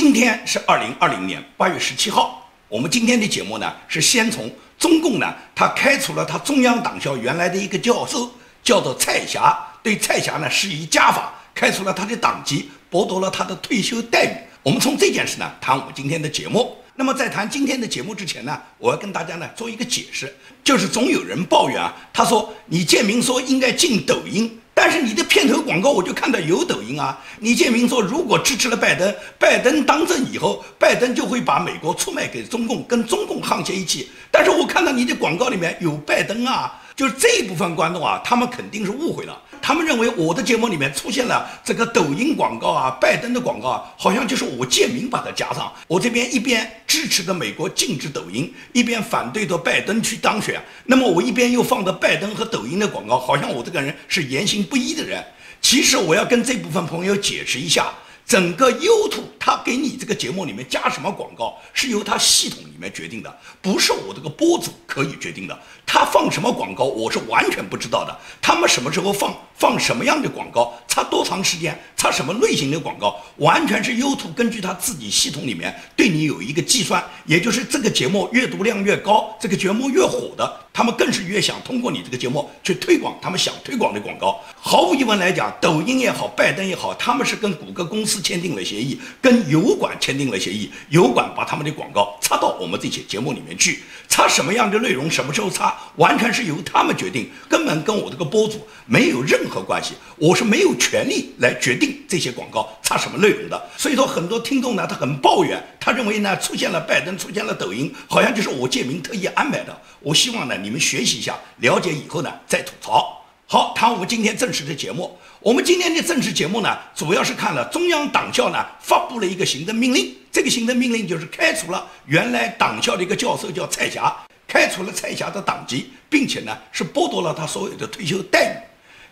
[0.00, 2.48] 今天是二零二零年八月十七号。
[2.68, 4.48] 我们今天的节目呢，是先从
[4.78, 8.30] 中共呢，他开除了他中央党校原来的一个教授，
[8.62, 14.30] 叫做蔡霞，对蔡霞呢施以家法，开除了他的党籍，剥夺了他的退休待遇。
[14.62, 16.76] 我们从这件事呢谈我们今天的节目。
[16.94, 24.60] 那么在谈今天的节目之前呢，我要跟大家呢做一个解释，就是总有人抱怨啊，他说你建明说应该进抖音。
[24.80, 27.18] 但是你的片头广告我就看到有抖音啊！
[27.40, 34.08] 李建明说，如果支持了拜登，拜登当政以后，拜登就会把美国出卖给中共，跟中共沆瀣一气。
[34.30, 36.80] 但是我看到你的广告里面有拜登啊。
[36.98, 39.40] 就是这一部分观众啊，他们肯定是误会了。
[39.62, 45.72] 他们认为我的节目里面出现了这个抖音广告啊，拜登的广告啊，好像就是我建明把它加上。
[45.86, 50.60] 我这边一边支持着美国禁止抖音，一边反对着拜登去当选。
[50.86, 55.24] 那么我一边又放着拜登和抖音的广告，好像我这个人是言行不一的人。
[55.62, 57.92] 其实我要跟这部分朋友解释一下。
[58.26, 65.58] 整个 YouTube 它给你这个节目里面加什么广告，是由它系统里面决定的，不是我这个播主可以决定的。
[65.90, 68.14] 他放什么广告，我是完全不知道的。
[68.42, 80.60] 他们什么时候放，放什么样的广告，插多长时间，插什么类型的广告，完全是 YouTube 根据他自己系统里面对你有一个计算，也就是这个节目阅读量越高，这个节目越火的。
[80.70, 84.38] 他们更是越想通过你这个节目去推广他们想推广的广告。
[84.60, 99.94] 毫无疑问来讲，抖音也好，拜登也好，他们是跟谷歌公司签订了协议，跟油管签订了协议，油管把他们的广告插到我们这些节目里面去，插什么样的内容，什么时候插，完全是由他们决定，根本跟我这个播主没有任何关系。
[100.16, 103.60] 我是没有权利来决定这些广告插什么内容的。
[103.76, 109.76] 所以说，很多听众呢，他很抱怨，他认为呢，出现了拜登，出现了抖音，好像就是我建明特意安排的。
[109.98, 110.68] 我希望呢，你。
[110.68, 113.24] 你们学习一下，了解以后呢再吐槽。
[113.46, 115.18] 好，谈我们今天正式的节目。
[115.40, 120.14] 我们今天的正式节目呢，主要是看了中央党校呢发布了一个行政命令。
[120.30, 124.14] 这个行政命令就是开除了原来党校的一个教授叫蔡霞，
[124.48, 128.56] 开除了蔡霞的党籍，并且呢是剥夺了他所有的退休待遇。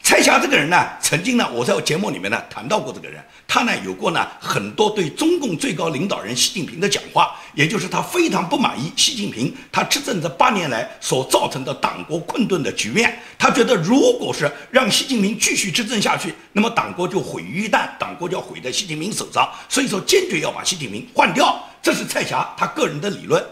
[0.02, 3.22] 蔡霞这个人呢，曾经呢，我在我节目里面呢谈到过这个人。
[3.48, 13.18] 他呢有过呢很多对中共最高领导人习近平的讲话，也就是他非常不满意习近平他执政这八年来所造成的党国困顿的局面。
[13.38, 19.50] 他觉得如果是让习近平继续执政下去，那么党国就毁于一旦，党国就要毁在习近平手上。
[19.68, 23.44] 所以说坚决要把习近平换掉，这是蔡霞他个人的理论。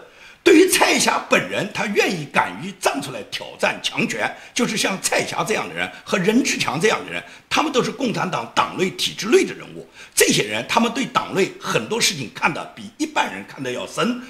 [0.45, 9.89] 对于蔡霞本人，他愿意敢于站出来挑战强权，就是像蔡霞这样的人和任志强这样的人，他们都是共产党党内体制内的人物。
[10.13, 14.21] 这些人，他们对党内很多事情看得比一般人看得要深，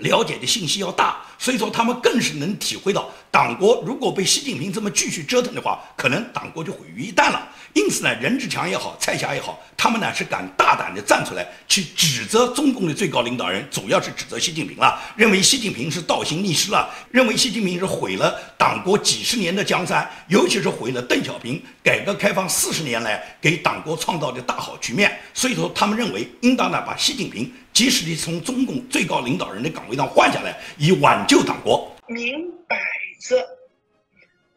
[0.00, 7.48] 了解的信息要大，所以说他们更是能体会到，党国如果被习近平这么继续折腾的话，可能党国就毁于一旦了。
[7.72, 25.16] 因此呢，任志强也好，蔡霞也好，他们呢是敢大胆地站出来去指责中共的最高领导人，主要是指责习近平了，认为习近平是倒行逆施了，认为习近平是毁了党国几十年的江山，尤其是毁了邓小平改革开放四十年来给党国创造的大好局面。
[25.32, 31.90] 所以说，他们认为应当呢把习近平及时地从中共最高领导人的岗位上换下来，以挽救党国。
[32.08, 32.78] 明摆
[33.20, 33.46] 着。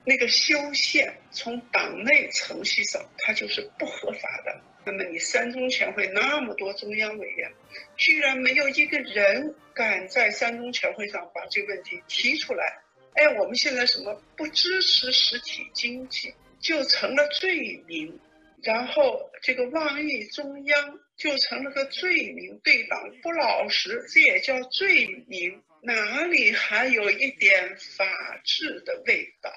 [0.06, 4.62] 那个修宪从党内程序上，它就是不合法的。
[4.86, 7.50] 那么你三中全会那么多中央委员，
[7.96, 12.66] 居然没有一个人敢在三中全会上把这个问题提出来？
[13.14, 18.20] 哎，我们现在什么不支持实体经济就成了罪名，
[18.62, 25.64] 然后这个妄议中央就成了个罪名，对党不老实这也叫罪名？
[25.82, 29.52] 哪里还有一点法治的味道？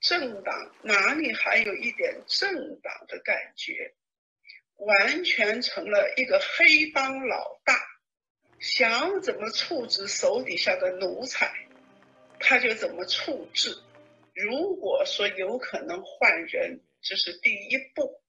[0.00, 3.94] 政党哪里还有一点政党的感觉？
[4.76, 7.78] 完全成了一个黑帮老大，
[8.58, 11.52] 想怎么处置手底下的奴才，
[12.38, 13.76] 他就怎么处置。
[14.34, 18.22] 如果说有可能换人，这是第一步。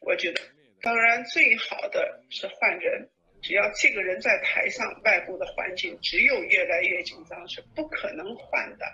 [0.00, 0.40] 我觉得，
[0.82, 3.08] 当然最好的是换人，
[3.40, 8.86] 只要这个人在台上，外部的环境只有越来越紧张，是不可能换的，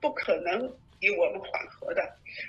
[0.00, 0.72] 不可能。
[1.02, 2.02] 与我们缓和的，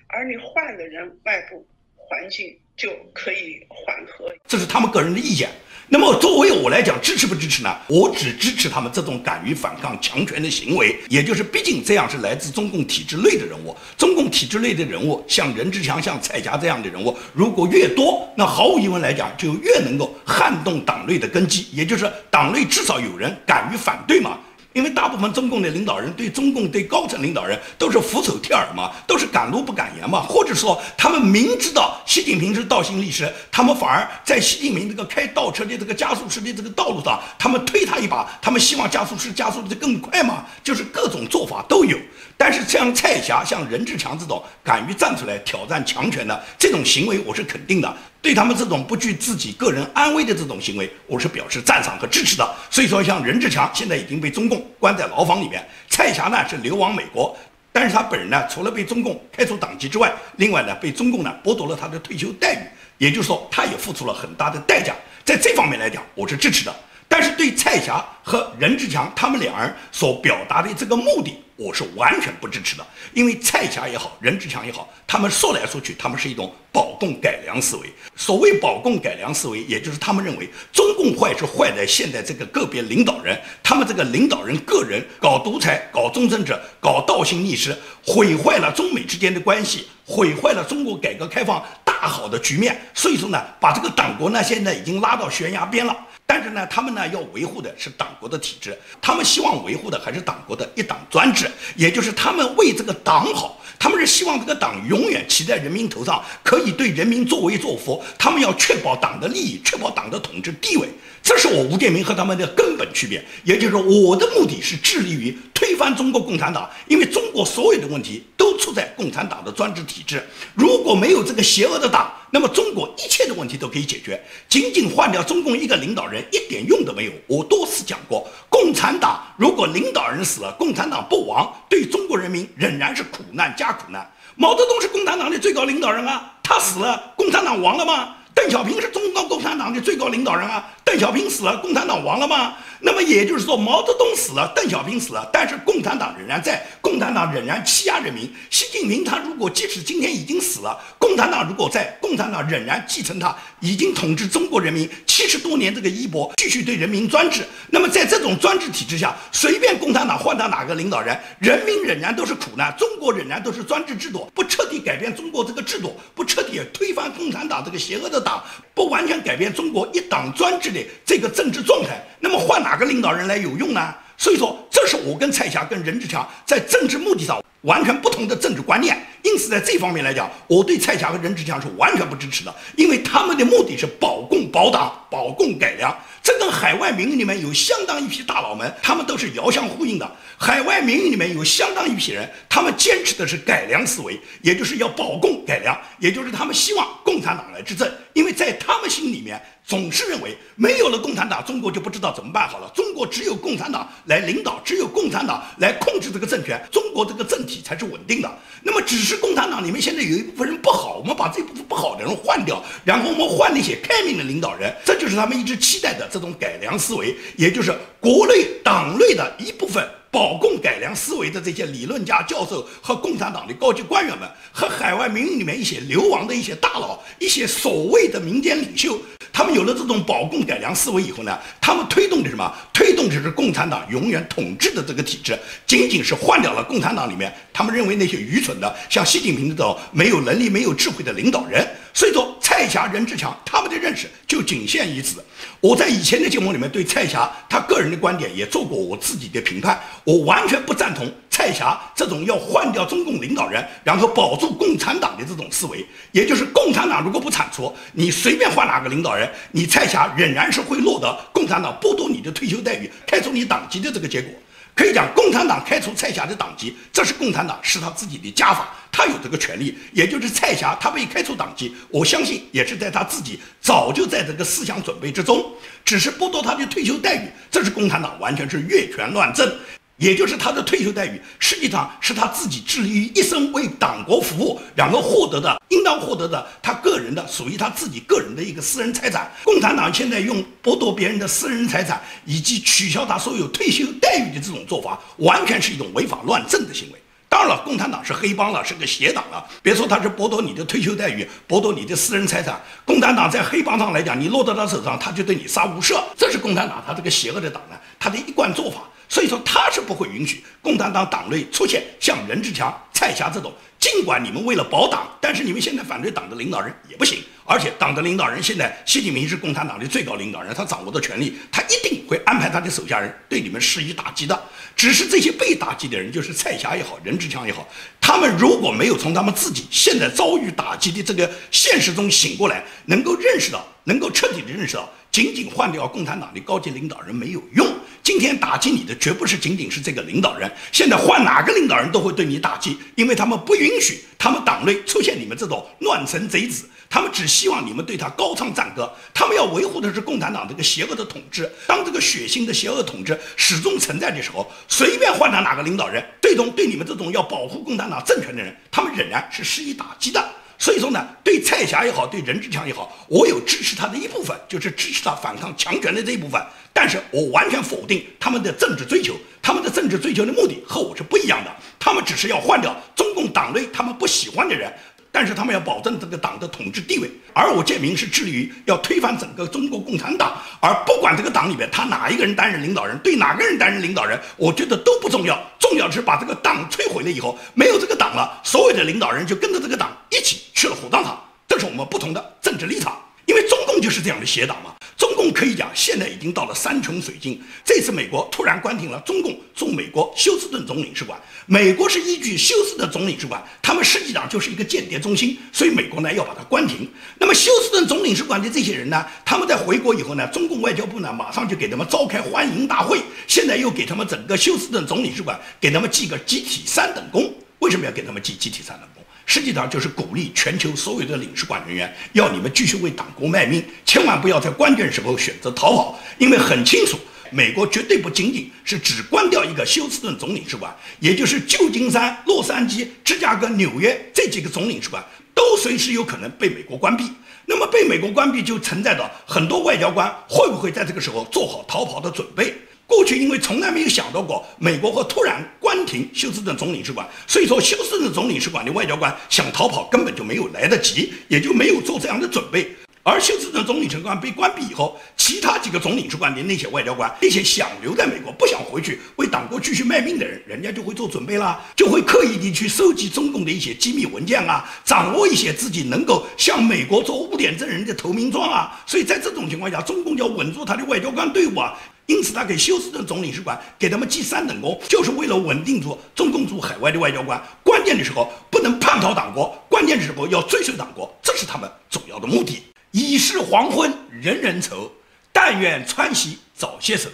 [0.09, 1.65] 而你换的人，外部
[2.11, 4.25] 环境就可以缓和。
[4.45, 5.49] 这是他们个人的意见。
[5.87, 7.73] 那么作为我来讲，支持不支持呢？
[7.87, 10.97] 我只支持他们这种敢于反抗强权的行为。
[11.09, 13.73] 也就是，毕竟这样是来自中共体制内的人物。
[13.97, 21.67] 中共体制内的人物，像任志强、像蔡霞这样的人物，如果越多，那毫无疑问来讲，就越能够撼动党内的根基。
[21.71, 24.37] 也就是党内至少有人敢于反对嘛。
[24.73, 41.97] 因为大部分中共的领导人对中共对高层领导人都是俯首帖耳嘛，都是敢怒不敢言嘛，或者说他们明知道习近平是倒行逆施，他们反而在习近平这个开倒车的这个加速式的这个道路上，他们推他一把，他们希望加速式加速的更快嘛，就是各种做法都有。
[42.37, 47.95] 但是像蔡霞、像任志强这种敢于站出来挑战强权的这种行为，我是肯定的。
[48.21, 52.55] 对他们这种不惧自己个人安危的这种行为，我是表示赞赏和支持的。
[52.69, 57.35] 所以说，像任志强现在已经被中共关在牢房里面，蔡霞呢是流亡美国，
[57.71, 62.59] 但是他本人呢，除了被中共开除党籍之外，另外呢被中共呢剥夺了他的退休待遇，
[62.99, 64.93] 也就是说，他也付出了很大的代价。
[65.25, 66.75] 在这方面来讲，我是支持的。
[67.11, 72.87] 但是对蔡霞和任志强他们两人所表达的这个目的，我是完全不支持的。
[73.13, 77.93] 因为蔡霞也好，任志强也好，他们说来说去，他们是一种保共改良思维。
[78.15, 92.79] 所谓保共改良思维，也就是他们认为中共坏是坏在现在这个个别领导人，他们这个领导人个人搞独裁、搞忠贞者、搞倒行逆施，毁坏了中美之间的关系，毁坏了中国改革开放大好的局面。
[92.93, 95.93] 所以说呢，把这个党国呢现在已经拉到悬崖边了。
[96.33, 110.87] 但是呢，他们呢要维护的是党国的体制，他们希望维护的还是党国的一党专制，也就是他们为这个党好，他们是希望这个党永远骑在人民头上，可以对人民作威作福，他们要确保党的利益，确保党的统治地位。
[111.21, 120.25] 这是我吴建民和他们的根本区别，也就是说，我的目的是致力于推翻中国共产党，因为中国所有的问题都出在共产党的专制体制。
[120.55, 124.19] 如果没有这个邪恶的党，那么中国一切的问题都可以解决。
[124.47, 127.11] 仅仅换掉中共一个领导人，一点用都没有。
[127.27, 134.09] 我多次讲过，共产党如果领导人死了，共产党不亡，对中国人民仍然是苦难加苦难。
[134.35, 138.15] 毛泽东是共产党的最高领导人啊，他死了，共产党亡了吗？
[138.33, 142.53] 邓小平是中国共产党的最高领导人啊，邓小平死了，共产党亡了吗？
[142.81, 148.29] 那么也就是说，毛泽东死了，邓小平死了，但是共产党仍然在，共产党仍然欺压人民。
[148.49, 157.45] 习近平他如果即使今天已经死了，共产党如果在，共产党仍然继承他已经统治中国人民七十多年这个衣钵，继续对人民专制。
[157.69, 164.29] 那么在这种专制体制下，随便共产党换到哪个领导人，人民仍然都是苦难，中国仍然都是专制制度。
[164.35, 168.43] 不彻底改变中国这个制度，不彻底推翻共产党这个邪恶的党，
[168.73, 172.77] 不完全改变中国一党专制的这个政治状态，那么换哪？
[172.77, 173.93] 个领导人来有用呢？
[174.17, 178.95] 所以说，这是我跟蔡霞、跟任志强在政治目的上完全不同的政治观念。
[179.23, 185.95] 因此，在这方面来讲，我对蔡霞和任志强是完全不支持的，因为他们的目的是保共保党、保共改良。
[186.23, 190.09] 这跟海外民运里面有相当一批大佬们，他们都是遥相呼应的。
[190.37, 202.71] 海外民运里面有相当一批人，他们坚持的是改良思维，也就是要保共改良，也就是他们希望共产党来执政，因为在他们心里面总是认为没有了共产党，中国就不知道怎么办好了。
[202.73, 208.31] 中国只有共产党来领导，只有共产党来控制这个政权，中国这个政体才是稳定的。
[208.63, 216.07] 那么，只是共产党里面现在有一部分人不好，我们把这部分不好的人换掉，然后我们换那些开明的领导人，这就是他们一直期待的。
[216.11, 228.99] 这种改良思维，也就是国内党内的一部分保共改良思维的这些理论家、教授和共产党的高级官员们，和海外民营里面一些流亡的一些大佬、一些所谓的民间领袖，
[229.31, 232.53] 他们有了这种保共改良思维以后呢，他们推动的什么？
[232.73, 241.65] 推动的是共产党永远统治的这个体制，仅仅是换掉了共产党里面他们认为那些愚蠢的，像习近平这种没有能力、没有智慧的领导人。
[241.93, 245.23] 所以说，蔡霞、任志强他们的认识就仅限于此。
[245.59, 255.85] 我在以前的节目里面对蔡霞他个人的观点也做过我自己的评判，我完全不赞同蔡霞这种要换掉中共领导人，然后保住共产党的这种思维。
[256.11, 264.31] 也就是共产党如果不铲除，你随便换哪个领导人，你蔡霞仍然是会落得共产党剥夺你的退休待遇、开除你党籍的这个结果。
[264.73, 269.77] 可以讲，共产党开除蔡霞的党籍，这是共产党是他自己的家法，他有这个权利。
[269.91, 275.45] 也就是蔡霞他被开除党籍，我相信也是在他自己早就在这个思想准备之中，
[275.83, 279.53] 只是剥夺他的退休待遇，这是共产党完全是越权乱政。
[280.01, 289.31] 也就是他的退休待遇，实际上是他自己致力于一生为党国服务，然后获得的，应当获得的，他个人的，属于他自己个人的一个私人财产。
[289.43, 296.99] 共产党现在用剥夺别人的私人财产，以及取消他所有退休待遇的这种做法，完全是一种违法乱政的行为。
[297.29, 299.45] 当然了，共产党是黑帮了，是个邪党了。
[299.61, 306.01] 别说他是剥夺你的退休待遇，剥夺你的私人财产，共产党在黑帮上来讲，你落到他手上，他就对你杀无赦。
[306.17, 308.81] 这是共产党他这个邪恶的党呢，他的一贯做法。
[309.11, 313.53] 所以说他是不会允许共产党党内出现像任志强、蔡霞这种。
[313.77, 317.19] 尽管你们为了保党，但是你们现在反对党的领导人也不行。
[317.43, 324.41] 而且党的领导人现在，习近平是共产党的最高领导人，他掌握的权力，他一定会安排他的手下人对你们施以打击的。
[324.77, 327.67] 只是这些被打击的人，就是蔡霞也好，任志强也好，
[327.99, 337.67] 他们如果没有从他们自己现在遭遇打击的这个现实中醒过来，能够认识到，能够彻底的认识到，仅仅换掉共产党的高级领导人没有用。
[338.03, 351.49] 今天打击你的绝不是仅仅是这个领导人，现在换哪个领导人都会对你打击，因为他们不允许他们党内出现你们这种乱臣贼子，他们只希望你们对他高唱赞歌，他们要维护的是共产党这个邪恶的统治。
[351.67, 360.27] 当这个血腥的邪恶统治始终存在的时候，随便换他哪个领导人，最终对你们这种要保护共产党政权的人，他们仍然是施以打击的。
[360.61, 366.39] 所以说呢，对蔡霞也好，对任志强也好，我有支持他的一部分，就是支持他反抗强权的这一部分。
[366.71, 371.51] 但是我完全否定他们的政治追求，他们的政治追求的目的和我是不一样的。
[371.79, 374.71] 他们只是要换掉中共党内他们不喜欢的人。
[375.11, 394.75] 但是他们要保证这个党的统治地位，而我建明是致力于要推翻整个中国共产党，而不管这个党里面他哪一个人担任领导人，对哪个人担任领导人，我觉得都不重要，重要的是把这个党摧毁了以后，没有这个党了，所有的领导人就跟着这个党一起去了火葬场，这是我们不同的政治立场，因为中共就是这样的邪党嘛。
[394.97, 397.41] 中共可以讲，现在已经到了山穷水尽。
[397.65, 406.87] 这次美国突然关停了中共驻美国休斯顿总领事馆，美国是依据休斯顿总领事馆，他们实际上就是一个间谍中心，所以美国呢要把它关停。
[407.17, 417.33] 那么休斯顿总领事馆的这些人呢，他们在回国以后呢，中共外交部呢马上就给他们召开欢迎大会，现在又给他们整个休斯顿总领事馆给他们记个集体三等功。
[417.59, 419.00] 为什么要给他们记集体三等功？
[419.33, 426.97] 实际上就是鼓励全球所有的领事馆人员，要你们继续为党国卖命，千万不要在关键时候选择逃跑，因为很清楚，
[427.31, 435.01] 美国绝对不仅仅是只关掉一个休斯顿总领事馆，也就是旧金山、洛杉矶、芝加哥、纽约这几个总领事馆
[435.33, 437.05] 都随时有可能被美国关闭。
[437.45, 442.53] 那么被美国关闭，就存在着很多外交官会不会在这个时候做好逃跑的准备？
[442.91, 452.69] 过去因为从来没有想到过美国会突然关停休斯顿总领事馆，所以说休斯顿总领事馆的外交官想逃跑根本就没有来得及，也就没有做这样的准备。
[453.03, 468.83] 而休斯顿总领事馆被关闭以后，其他几个总领事馆的那些外交官，那些想留在美国不想回去为党国继续卖命的人，人家就会做准备啦，就会刻意的去收集中共的一些机密文件啊，掌握一些自己能够向美国做污点证人的投名状啊。
[468.85, 471.73] 所以在这种情况下，中共要稳住他的外交官队伍啊。
[472.11, 477.41] 因此，他给休斯顿总领事馆给他们记三等功，就是为了稳定住中共驻海外的外交官。
[477.63, 482.63] 关键的时候不能叛逃党国，关键的时候要追随党国，这是他们主要的目的。
[482.91, 484.91] 已是黄昏，人人愁，
[485.31, 487.07] 但愿川西早些收。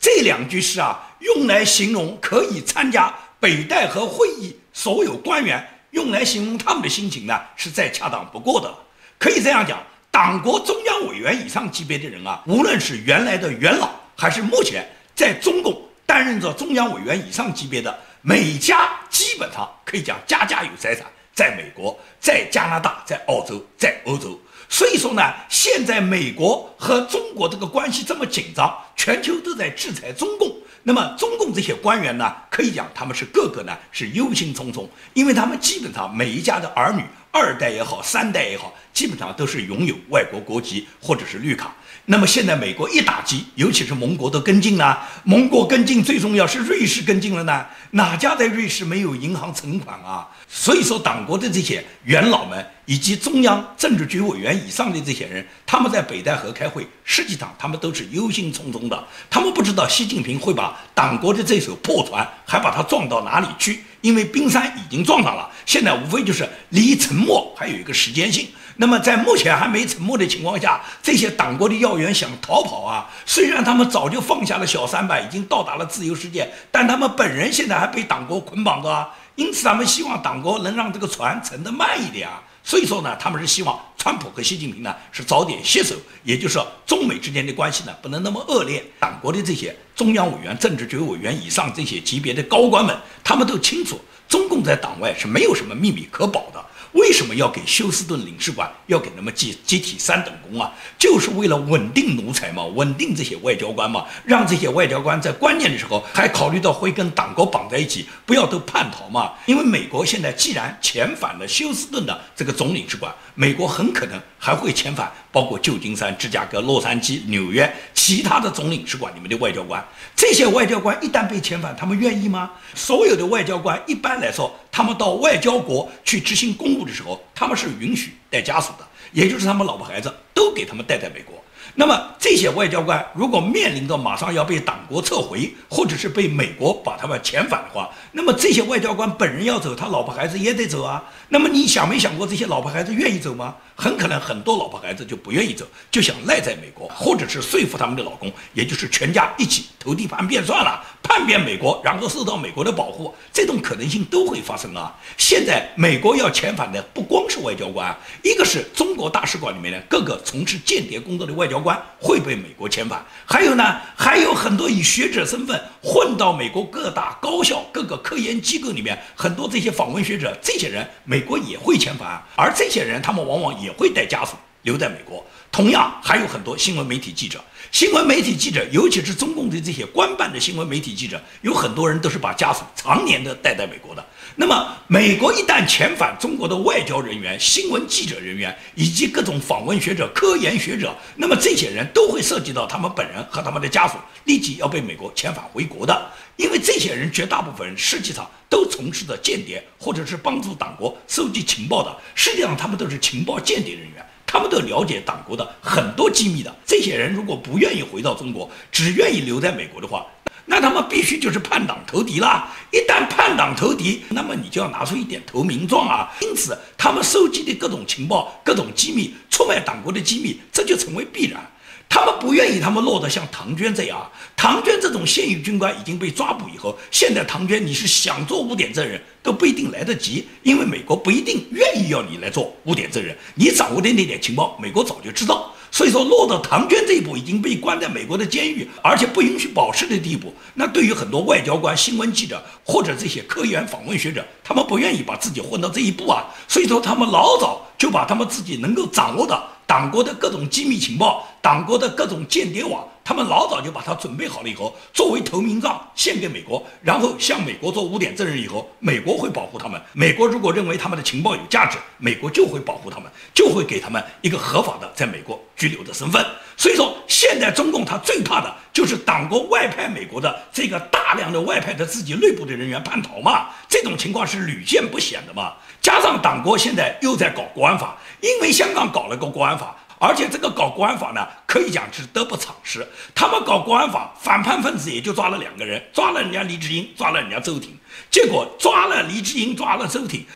[0.00, 8.76] 这两句诗啊，用来形容可以参加北戴河会议所有官员，用来形容他们的心情呢，是再恰当不过的了。
[9.16, 9.80] 可以这样讲，
[10.10, 13.88] 党国中央委员以上级别的人啊，无论是原来的元老。
[14.20, 24.38] 还是目前在中共担任着中央委员以上级别的每家，基本上可以讲家家有财产，在美国、在加拿大、在澳洲、在欧洲。
[24.68, 30.54] 所以说呢，现在美国和中国这个关系这么紧张，全球都在制裁中共。
[30.82, 41.74] 那么中共这些官员呢，可以讲他们是个个呢是忧心忡忡，因为他们基本上每一家的儿女，二代也好，三代也好，基本上都是拥有外国国籍或者是绿卡。
[42.06, 47.64] 那么现在美国一打击，尤其是盟国都跟进了，盟国跟进最重要是瑞士跟进了呢？
[47.92, 50.26] 哪家在瑞士没有银行存款啊？
[50.48, 59.04] 所以说党国的这些元老们以及中央政治局委员以上的这些人，他们在北戴河开会，实际上他们都是忧心忡忡的。
[59.28, 68.48] 他们不知道习近平会把党国的这艘破船还把它撞到哪里去，因为冰山已经撞上了，现在无非就是离沉没还有一个时间性。
[68.76, 73.10] 那么，在目前还没沉没的情况下，这些党国的要员想逃跑啊！
[73.26, 79.10] 虽然他们早就放下了小三板，已经到达了自由世界，但他们本人现在还被党国捆绑着啊！
[79.34, 82.40] 因此，他们希望党国能让这个船沉得慢一点啊！
[82.64, 88.82] 所以说呢，他们是希望川普和习近平呢是早点携手，也就是说，中美之间的关系呢不能那么恶劣。
[88.98, 96.64] 党国的这些中央委员、政治局委员以上这些级别的高官们，他们都清楚，中共在党外是没有什么秘密可保的。
[96.92, 100.72] 为什么要给休斯顿领事馆要给他们记集体三等功啊？
[100.98, 109.34] 就是为了稳定奴才嘛，稳定这些外交官嘛，让这些外交官在关键的时候还考虑到会跟党国绑在一起，不要都叛逃嘛。
[109.46, 119.86] 因为美国现在既然遣返了休斯顿的这个总领事馆，美国很可能还会遣返包括旧金山、芝加哥、洛杉矶、纽约其他的总领事馆里面的外交官。
[120.16, 122.50] 这些外交官一旦被遣返，他们愿意吗？
[122.74, 131.39] 所有的外交官一般来说，他们到外交国去执行公务的时候，他们是允许带家属的，也就是他们老婆孩子都给他们带在美国。
[131.80, 141.02] 那么这些外交官如果面临着马上要被党国撤回，或者是被美国把他们遣返的话，那么这些外交官本人要走，他老婆孩子也得走啊。
[141.30, 143.56] 那么你想没想过，这些老婆孩子愿意走吗？
[143.76, 154.94] 很可能很多老婆孩子就不愿意走，就想赖在美国，或者是说服他们的老公，也就是全家一起投地叛变算了，叛变美国，然后受到美国的保护，这种可能性都会发生啊。
[155.16, 173.70] 现在美国要遣返的不光是外交官，一个是中国大使馆里面的各个从事间谍工作的外交官会被美国遣返，还有呢， 还有很多以学者身份混到美国各大高校、各个科研机构里面，很多这些访问学者，这些人美国也会遣返，而这些人他们往往也。
[173.80, 174.32] 会带家属
[174.62, 177.42] 留在美国，同样还有很多新闻媒体记者。
[177.72, 184.04] 新闻媒体记者，尤其是中共的这些官办的新闻媒体记者，有很多人都是把家属常年的带在美国的。
[184.34, 196.10] 那么，美国一旦遣返中国的外交人员、新闻记者人员以及各种访问学者、科研学者，那么这些人都会涉及到他们本人和他们的家属立即要被美国遣返回国的。
[196.36, 201.96] 因为这些人绝大部分人实际上都从事的间谍，或者是帮助党国收集情报的。
[202.16, 206.54] 实际上，他们都是情报间谍人员，他们都了解党国的很多机密的。
[206.64, 210.06] 这些人如果不愿意回到中国，只愿意留在美国的话，
[210.46, 212.48] 那他们必须就是叛党投敌啦。
[212.70, 216.12] 一旦叛党投敌，那么你就要拿出一点投名状啊。
[216.20, 221.44] 因此，他们收集的各种情报、各种机密，出卖党国的机密，这就成为必然。
[221.90, 224.08] 他们不愿意，他们落得像唐娟这样。
[224.36, 233.14] 唐娟这种现役军官已经被抓捕以后，现在唐娟你是想做污点证人都不一定来得及，因为美国不一定愿意要你来做污点证人。
[233.34, 235.52] 你掌握的那点情报，美国早就知道。
[235.72, 240.32] 所以说，落到唐娟这一步，已经被关在美国的监狱，而且不允许保释的地步。
[240.54, 246.24] 那对于很多外交官、新闻记者或者这些科研访问学者，他们不愿意把自己混到这一步啊。
[246.48, 249.42] 所以说，他们老早就把他们自己能够掌握的。
[249.66, 259.80] 党国的各种机密情报，党国的各种间谍网，他们老早就把它准备好了，以后作为投名状献给美国，然后向美国做污点证人，以后美国会保护他们。
[259.94, 266.22] 美国如果认为他们的情报有价值，美国就会保护他们，就会给他们一个合法的在美国居留的身份。
[266.56, 275.54] 所以说，现在中共他最怕的就是党国外派美国的这个大量的外派的自己内部的人员叛逃嘛，这种情况是屡见不鲜的嘛。
[275.80, 282.86] 加上党国现在又在搞国安法，因为香港搞了个国安法，而且这个搞国安法呢，可以讲是得不偿失。
[283.14, 287.76] 他们搞国安法，反叛分子也就抓了两个人，抓了人家黎智英，抓了人家周婷。
[288.10, 290.26] 结果抓了黎智英，抓了周婷。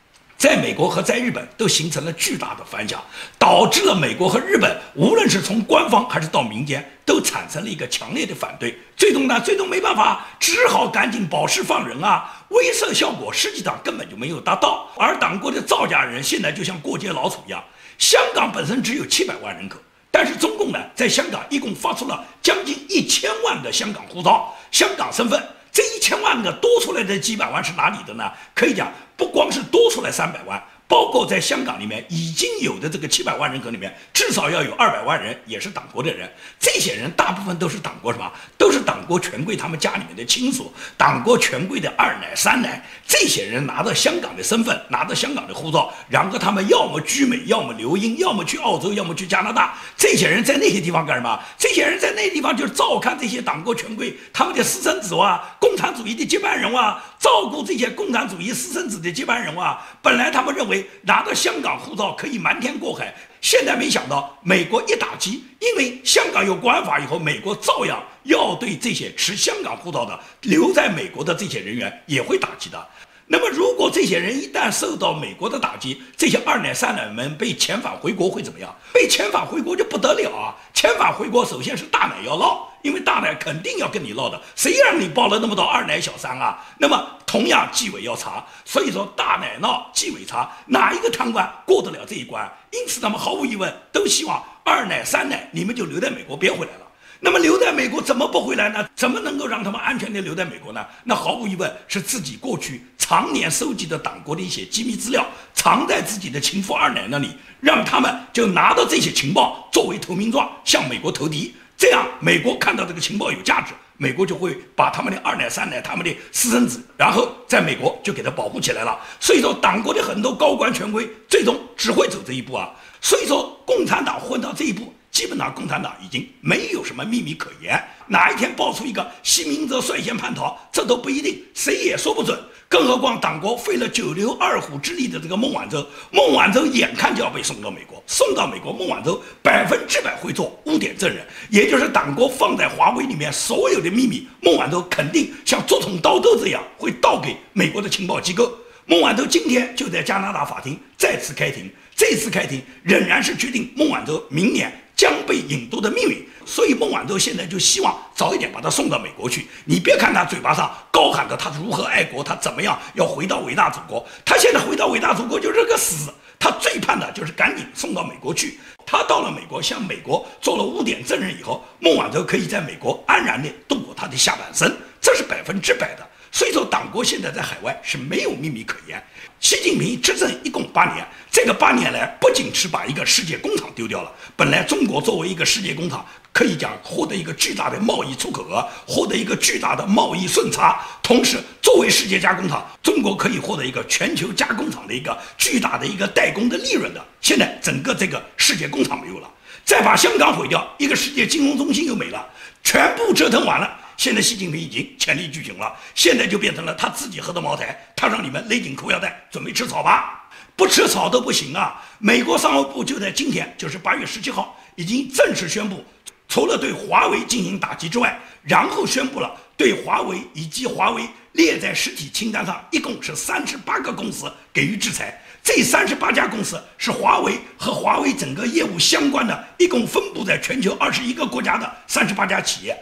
[0.45, 3.03] 在美国和在日本都形成了巨大的反响，
[3.39, 8.79] 导致了美国和日本无论是从官方还是到民间都产生了一个强烈的反对。
[8.95, 14.87] 最终呢，最终没办法，只好赶紧保释放人啊，威慑效果实际上根本就没有达到。
[14.99, 17.65] 而党国的造假人现在就像过街老鼠一样。
[17.97, 19.79] 香港本身只有七百万人口，
[20.11, 25.43] 但是中共呢，在香港一共发出了将近一千万的香港护照、香港身份。
[25.75, 28.33] 这一千万个多出来的几百万是哪里的呢？
[28.55, 30.63] 可以讲，不光是多出来三百万。
[30.95, 36.33] 包括在香港里面已经有的这个七百万人口里面，至少要有二百万人也是党国的人。
[36.61, 38.31] 这些人大部分都是党国什么？
[38.57, 42.81] 都是党国权贵他们家里面的亲属，党国权贵的二奶、三奶。
[43.05, 49.77] 这些人拿着香港的身份，拿着香港的护照，然后他们要么居美，要么留英，要么去澳洲，要么去加拿大。
[49.97, 51.37] 这些人在那些地方干什么？
[51.59, 59.81] 这些人在那地方就是照看这些党国权贵他们的私生子哇，共产主义的接班人哇，照顾这些共产主义私生子的接班人啊。
[60.03, 60.75] 本来他们认为。
[61.07, 72.89] 拿到香港护照可以瞒天过海，现在没想到美国一打击，因为香港有国安法以后，美国照样要对这些持香港护照的留在美国的这些人员也会打击的。
[73.27, 78.75] 那么，如果这些人一旦受到美国的打击，这些二奶三奶们被遣返回国会怎么样？
[78.93, 80.55] 被遣返回国就不得了啊！
[80.75, 86.63] 遣返回国，首先是大奶要闹，因为大奶肯定要跟你闹的，谁让你抱了那么多二奶小三啊？
[86.79, 92.47] 那么，同样纪委要查，所以说大奶闹，纪委查，哪一个贪官过得了这一关？
[92.73, 96.87] 因此，他们毫无疑问都希望二奶三奶你们就留在美国，别回来了。
[97.21, 98.87] 那么留在美国怎么不回来呢？
[98.95, 100.85] 怎么能够让他们安全地留在美国呢？
[101.05, 111.55] 那毫无疑问是自己过去常年收集的党国的一些机密资料藏在自己的情妇二奶那里，让他们就拿到这些情报作为投名状向美国投敌。
[111.77, 118.99] 这样美国看到这个情报有价值，美国就会把他们的二奶三奶、他们的私生子，然后在美国就给他保护起来了。
[119.19, 122.71] 所以说，党国的很多高官权贵最终只会走这一步啊。
[123.01, 124.93] 所以说，共产党混到这一步。
[125.15, 127.81] 基本上，共产党已经没有什么秘密可言。
[128.09, 132.37] 哪一天爆出一个西明泽率先叛逃，这都不一定，谁也说不准。
[132.69, 148.53] 更何况，党国费了九牛二虎之力的这个孟晚舟，孟晚舟眼看就要被送到美国，送到美国，孟晚舟百分之百会做污点证人，也就是党国放在华为里面所有的秘密，孟晚舟肯定像竹筒刀豆这样会倒给美国的情报机构。
[148.87, 154.73] 孟晚舟今天就在加拿大法庭再次开庭，这次开庭仍然是决定孟晚舟明年。
[155.05, 159.47] 将被引渡的命运，所以孟晚舟现在就希望早一点把他送到美国去。
[159.67, 166.11] 你别看他嘴巴上高喊着他如何爱国，他怎么样要回到伟大祖国，他现在回到伟大祖国就是个死。
[166.39, 168.59] 他最盼的就是赶紧送到美国去。
[168.87, 176.09] 他到了美国，向美国做了污点证人以后，孟晚舟可以在美国安然地度过他的下半生，这是百分之百的。
[176.33, 179.03] 所以说，党国现在在海外是没有秘密可言。
[179.45, 184.11] 习近平执政一共八年，这个八年来不仅是把一个世界工厂丢掉了。
[184.35, 186.03] 本来中国作为一个世界工厂，
[186.33, 190.81] 可以讲获得一个巨大的贸易出口额，获得一个巨大的贸易顺差。
[191.03, 197.05] 同时，作为世界加工厂，中国可以获得一个全球加工厂的一个巨大的一个代工的利润的。
[197.21, 199.29] 现在整个这个世界工厂没有了，
[199.63, 202.27] 再把香港毁掉，一个世界金融中心又没了，
[202.63, 203.79] 全部折腾完了。
[203.97, 211.81] 现在习近平已经潜力俱穷了，现在就变成了他自己喝的茅台，他让你们勒紧裤腰带，准备吃草吧，不吃草都不行啊！
[211.99, 215.85] 美国商务部就在今天，就是八月十七号，已经正式宣布，
[216.29, 225.21] 除了对华为进行打击之外，然后宣布了对华为以及华为列在实体清单上，一共是三十八个公司给予制裁。
[225.43, 232.75] 这三十八家公司是华为和华为整个业务相关的，一共分布在全球二十一个国家的三十八家企业。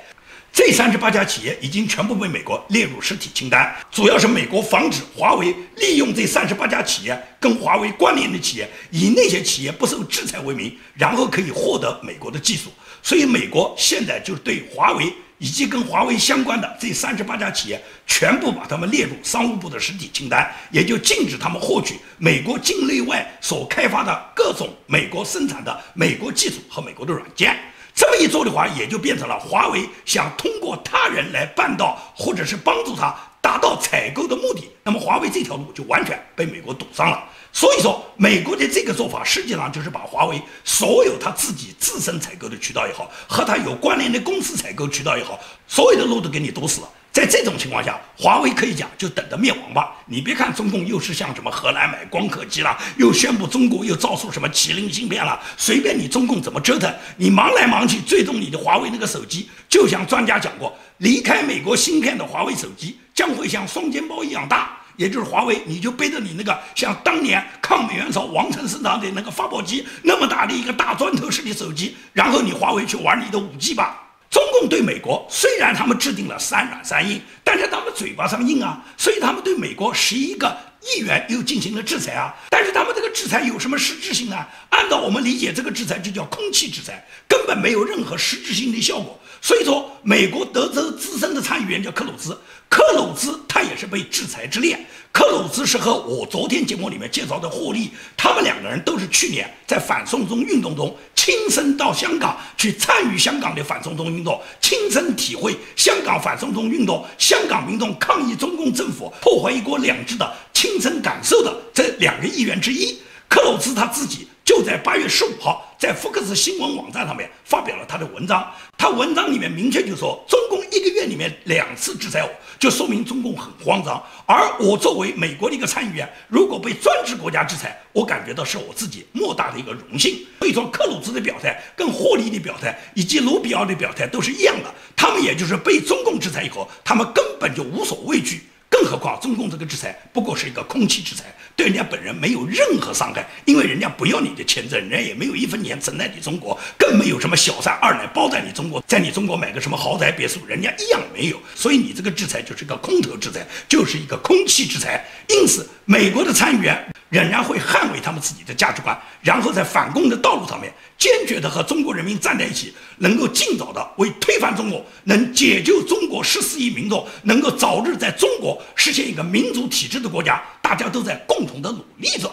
[0.52, 12.70] 这三十八家企业已经全部被美国列入实体清单，主要是美国防止华为利用这三十八家企业跟华为关联的企业，以那些企业不受制裁为名，然后可以获得美国的技术。
[13.02, 27.58] 所以，美国现在就对华为以及跟华为相关的这三十八家企业，全部把他们列入商务部的实体清单，也就禁止他们获取美国境内外所开发的各种美国生产的美国技术和美国的软件。
[27.94, 34.70] 这么一做的话，也就变成了华为想通过他人来办到，或者是帮助他达到采购的目的。
[34.82, 37.22] 那么华为这条路就完全被美国堵上了。
[37.52, 46.88] 所以说，美国的这个做法实际上就是把华为所有他自己自身采购的渠道也好，和他有关联的公司采购渠道也好，所有的路都给你堵死了。
[47.12, 49.92] 在这种情况下，华为可以讲就等着灭亡吧。
[50.06, 73.98] 你别看中共又是像什么荷兰买光刻机了，又宣布中国又造出什么麒麟芯片了，随便你中共怎么折腾，你忙来忙去，最终你的华为那个手机，就像专家讲过，离开美国芯片的华为手机将会像双肩包一样大，也就是华为，你就背着你那个像当年抗美援朝王成身上的那个发报机那么大的一个大砖头式的手机，然后你华为去玩你的五 G 吧。
[74.32, 82.34] 中共对美国虽然他们制定了三软三硬，但是他们嘴巴上硬啊，所以他们对美国十一个议员又进行了制裁啊。
[82.48, 84.46] 但是他们这个制裁有什么实质性呢？
[84.70, 89.20] 按照我们理解，这个制裁就叫空气制裁，根本没有任何实质性的效果。
[89.44, 92.38] 所以说，美国德州资深的参议员叫克鲁兹，
[92.70, 94.78] 克鲁兹他也是被制裁之列。
[95.10, 112.96] 克鲁兹是和我昨天节目里面介绍的霍利，他们两个人都是去年在反送中运动中亲身到香港去参与香港的反送中运动，亲身体会香港反送中运动、香港民众抗议中共政府破坏一国两制的亲身感受的这两个议员之一。
[113.28, 114.28] 克鲁兹他自己。
[114.44, 118.48] 就在八月十五号，在福克斯新闻网站上面发表了他的文章。
[118.78, 124.00] 他文章里面明确就说，中共一个月里面两次制裁我，就说明中共很慌张。
[124.24, 130.24] 而我作为美国的一个参议员，如果被专制国家制裁，我感觉到是我自己莫大的一个荣幸。
[130.38, 134.72] 所以说，克鲁兹的表态、跟霍利的表态以及卢比奥的表态都是一样的。
[134.94, 138.44] 他们也就是被中共制裁以后，他们根本就无所畏惧。
[138.82, 151.40] 更何况，中共这个制裁不过是一个空气制裁，对人家本人没有任何伤害，因为人家不要你的签证，人家也没有一分钱存在你中国，更没有什么小三二奶包在你中国，在你中国买个什么豪宅别墅，人家一样没有。
[151.54, 155.06] 所以你这个制裁就是一个空头制裁，就是一个空气制裁。
[155.28, 156.91] 因此，美国的参议员。
[157.12, 172.32] 仍然会捍卫他们自己的价值观，然后在反共的道路上面坚决的和中国人民站在一起，能够尽早的为推翻中国，能解救中国十四亿民众，能够早日在中国实现一个民主体制的国家，大家都在共同的努力着。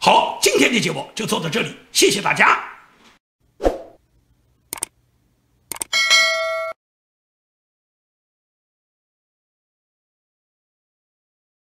[0.00, 2.71] 好，今天的节目就做到这里，谢谢大家。